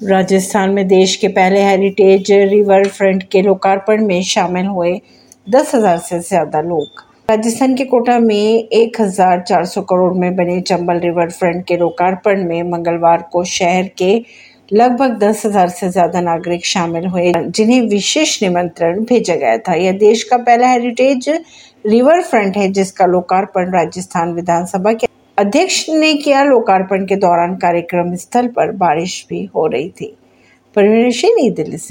राजस्थान 0.00 0.70
में 0.70 0.86
देश 0.88 1.14
के 1.16 1.28
पहले 1.28 1.62
हेरिटेज 1.62 2.30
रिवर 2.32 2.86
फ्रंट 2.88 3.22
के 3.22 3.40
लोकार्पण 3.42 4.06
में 4.06 4.22
शामिल 4.22 4.66
हुए 4.66 4.92
दस 5.46 5.74
हज़ार 5.74 5.98
से 5.98 6.18
ज़्यादा 6.20 6.60
लोग। 6.60 7.02
राजस्थान 7.30 7.74
के 7.76 7.84
कोटा 7.84 8.18
में 8.18 8.68
1,400 8.74 9.82
करोड़ 9.90 10.12
में 10.14 10.34
बने 10.36 10.60
चंबल 10.60 11.00
रिवर 11.00 11.30
फ्रंट 11.30 11.64
के 11.66 11.76
लोकार्पण 11.76 12.44
में 12.44 12.62
मंगलवार 12.70 13.28
को 13.32 13.44
शहर 13.46 13.90
के 13.98 14.14
लगभग 14.72 15.18
दस 15.18 15.44
हज़ार 15.46 15.68
से 15.68 15.88
ज़्यादा 15.90 16.20
नागरिक 16.20 16.66
शामिल 16.66 17.06
हुए 17.06 17.32
जिन्हें 17.36 17.80
विशेष 17.88 18.42
निमंत्रण 18.42 19.04
भेजा 19.04 19.34
गया 19.34 19.56
था। 19.58 19.74
यह 19.74 19.92
देश 19.98 20.22
का 20.22 20.36
पहला 20.38 20.68
हेरिटेज 20.68 21.28
रिवर 21.86 22.22
फ्रंट 22.22 22.56
है 22.56 22.68
जिसका 22.72 23.06
लोकार्पण 23.08 23.72
राजस्थान 23.74 24.32
विधानसभा 24.34 24.92
के 24.92 25.06
अध्यक्ष 25.40 25.88
ने 25.88 26.14
किया 26.14 26.42
लोकार्पण 26.42 27.06
के 27.06 27.16
दौरान 27.16 27.56
कार्यक्रम 27.56 28.14
स्थल 28.14 28.48
पर 28.48 28.72
बारिश 28.72 29.26
भी 29.28 29.44
हो 29.44 29.66
रही 29.66 29.88
थी। 29.88 30.16
परवीन 30.76 31.10
सिंह, 31.10 31.34
नई 31.36 31.50
दिल्ली 31.50 31.78
से। 31.78 31.88